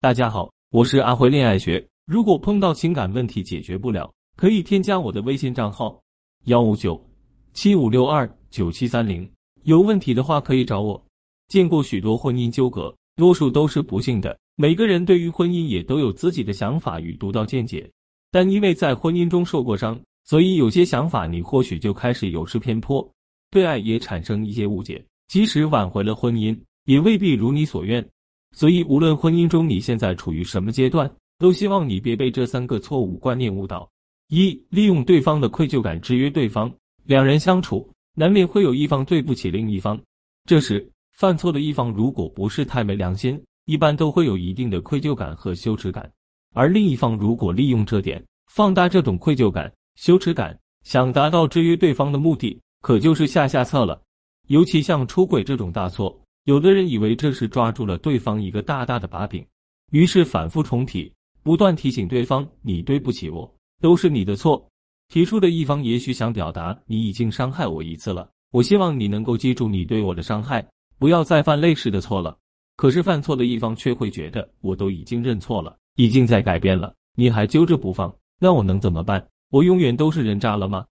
[0.00, 1.84] 大家好，我是阿辉恋爱学。
[2.06, 6.00] 如果碰到情感问题解决不了，可以添加我的微信账号
[6.44, 7.04] 幺五九
[7.52, 9.28] 七五六二九七三零。
[9.64, 11.04] 有问题的话可以找我。
[11.48, 14.38] 见过许多婚姻纠葛，多数都是不幸的。
[14.54, 17.90] 每个人对于婚姻也都有自己的想法与独到见解，
[18.30, 23.04] 但因为在婚姻中受过伤，所以有些想法你或许就开始有失偏颇，
[23.50, 25.04] 对爱也产生一些误解。
[25.26, 28.08] 即使挽回了婚姻，也未必如你所愿。
[28.56, 33.88] 所以，无论婚姻中你现在处于什么阶段，都希望你别被这三个错误观念误导：
[34.28, 36.72] 一、利用对方的愧疚感制约对方。
[37.04, 39.98] 两人相处，难免会有一方对不起另一方，
[40.44, 46.10] 这时犯错的一方如果不是太没良心，一般都会有一定的愧疚感和羞耻感。
[46.54, 54.00] 而另一方如果利用这点，放大这种愧疚感、羞耻感，想达到制约对方的目的，可就是下下策了。
[54.48, 56.18] 尤其像出轨这种大错。
[56.48, 59.46] 有的人以为这是抓住了对方一个大大的把柄，
[59.90, 61.12] 于是反复重提，
[61.42, 64.66] 不断提醒对方：“你对不起我，都是你的错。”
[65.12, 70.66] 提出的一方也许想表达：“你已经伤害我一次了，我希望你能够记住你对我的伤害，
[70.98, 72.34] 不要再犯类似的错了。”
[72.76, 78.10] 可是犯错的一方却会觉得：“我都已经认错了，已经在改变了，你还揪着不放，
[78.40, 79.22] 那我能怎么办？
[79.50, 80.86] 我永远都是人渣了吗？”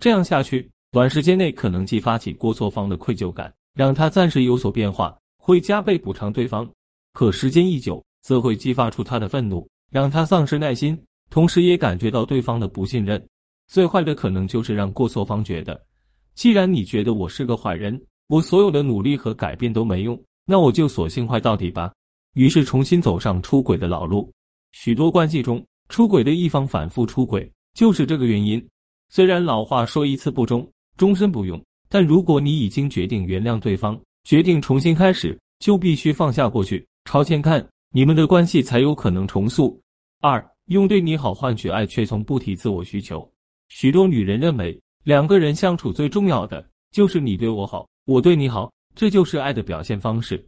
[0.00, 3.52] 这样下去，短时间内可能激发起过错方的愧疚感。
[3.74, 6.64] 让他暂时有所变化，会加倍补偿对方；
[7.12, 13.22] 可时间一久，则会激发出他的愤怒，让他丧失耐心，同时也感觉到对方的不信任。
[13.68, 15.80] 最坏的可能就是让过错方觉得，
[16.34, 21.92] 既然你觉得我是个坏人，我所有的努力和改变都没用，那我就索性坏到底吧。
[22.34, 24.30] 于是重新走上出轨的老路。
[24.72, 28.62] 许多关系中，出轨的一方反复出轨，就是这个原因。
[29.10, 31.62] 虽然老话说一次不忠，终身不用。
[31.92, 39.78] 但如果你已经决定原谅对方，决定重新开始，就必须放下过去，朝前看，你们的关系才有可能重塑。
[40.22, 43.30] 二，用对你好换取爱，却从不提自我需求。
[43.68, 50.42] 许多女人认为，两个人相处最重要的就是你对我好，我对你好，这就是爱的表现方式。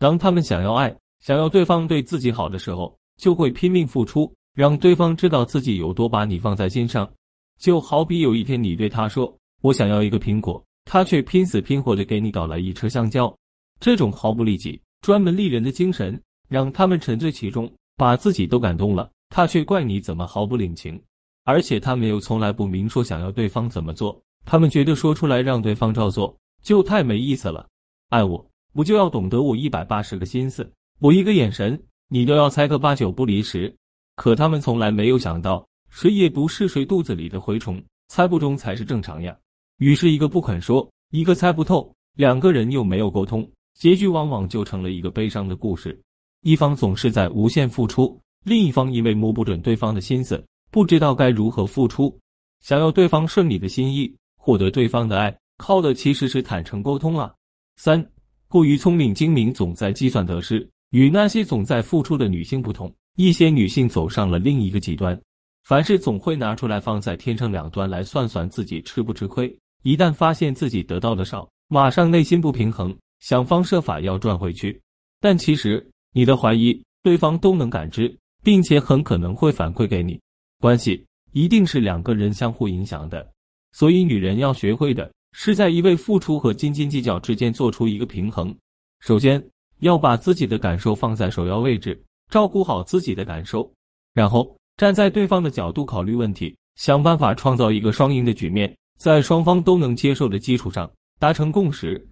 [0.00, 7.08] 当他们想要爱，想要对方对自己好的时候，就会拼命付出，让对方知道自己有多把你放在心上。
[7.56, 13.36] 就好比有一天你对他说：“我想要一个苹果。”他却拼死拼活的给你搞来一车香蕉，
[13.78, 16.18] 这种毫不利己、专门利人的精神，
[16.48, 19.10] 让他们沉醉其中，把自己都感动了。
[19.28, 20.98] 他却怪你怎么毫不领情，
[21.44, 27.68] 而且他们又从来不明说想要对方怎么做，他们觉得说出来让对方照做就太没意思了。
[28.08, 31.78] 爱我，不就要懂得我一百八十个心思，我一个眼神，
[32.08, 33.76] 你都要猜个八九不离十。
[34.16, 37.78] 可他们从来没有想到，谁也不是谁肚子里的蛔虫，
[38.08, 39.36] 猜不中才是正常呀。
[39.78, 45.98] 于是，一个不肯说，一个猜不透，两个人又没有沟通，结局往往就成了一个悲伤的故事。
[46.42, 52.16] 一方总是在无限付出，另一方因为摸不准对方的心思，不知道该如何付出。
[52.60, 57.32] 想要对方顺你的心意，获得对方的爱，靠的其实是坦诚沟通啊。
[57.76, 58.04] 三，
[58.48, 60.68] 过于聪明精明，总在计算得失。
[60.90, 65.20] 与那些总在付出的女性不同，一些女性走上了另一个极端，
[65.62, 69.56] 凡事总会拿出来放在天秤两端来算算自己吃不吃亏。
[69.82, 74.80] 一旦发现自己得到的少，马上内心不平衡，想方设法要赚回去。
[75.20, 80.20] 但其实你的怀疑，对方都能感知，并且很可能会反馈给你。
[80.60, 83.26] 关系一定是两个人相互影响的，
[83.72, 88.54] 所以女人要学会的是在一味付出和斤斤计较之间做出一个平衡。
[89.00, 89.42] 首先
[89.78, 92.00] 要把自己的感受放在首要位置，
[92.30, 93.70] 照顾好自己的感受，
[94.14, 98.74] 然后站在对方的角度考虑问题，想办法创造一个双赢的局面。
[98.98, 102.04] 在双方都能接受的基础上达成共识，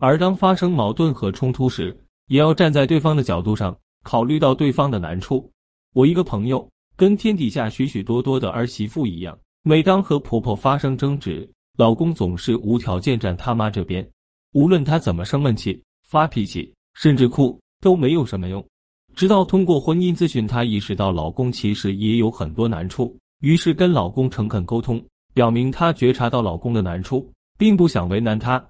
[0.00, 5.48] 而当发生矛盾和冲突时，也要站在对方的角度上考虑到对方的难处。
[5.94, 11.48] 我一个朋友跟天底下许许多多的儿媳妇一样，每当和婆婆发生争执，
[11.78, 14.06] 老公总是无条件站他妈这边，
[14.52, 18.66] 无论她怎么生闷气、发脾气，甚至哭，都没有什么用。
[19.14, 25.00] 直到通过婚姻咨询，她意识到老公其实也有很多难处，于是跟老公诚恳沟通。
[25.34, 28.64] 表明她觉察到老公的难处，并不想为难他。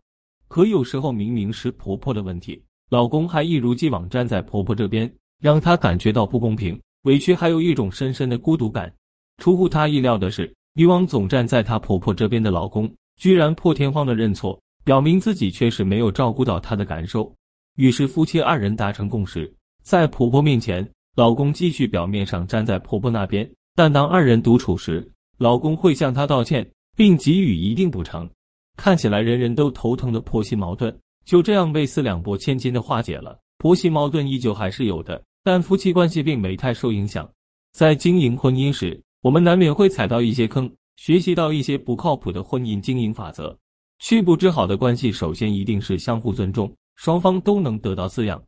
[0.48, 5.10] 可有时候明明是婆婆的问题，老公还一如既往站在婆婆这边，
[5.40, 8.92] 让她感觉到不公平、委屈，还有一种深深的孤独感。
[9.38, 17.34] 出乎她意料的是，以往总站在她婆婆这边的老公，居然破天荒的认错，表明自己确实没有照顾到她的感受。
[17.76, 20.86] 于是夫妻二人达成共识，在婆婆面前，
[21.16, 25.10] 老公继续表面上站在婆婆那边，但当二人独处时，
[25.42, 26.64] 老公会向她道歉，
[26.96, 28.30] 并给予一定补偿，
[28.76, 33.36] 看起来人人都头疼的婆媳矛盾就这样被四两拨千斤的化解了。
[33.58, 37.28] 婆媳矛盾依旧还是有的，但夫妻关系并没太受影响。
[37.72, 43.58] 在经营婚姻时，我们难免会踩到一些坑，学习到一些不靠谱的婚姻经营法则。
[43.98, 48.40] 去不之好的关系，首先一定是相互尊重，双方都能得到滋养，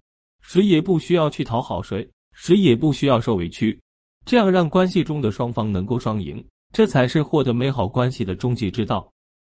[0.43, 3.81] 谁也不需要去讨好谁，谁也不需要受委屈，
[4.25, 6.45] 这样让关系中的双方能够双赢，
[6.75, 9.14] 这才是获得美好关系的终极之道。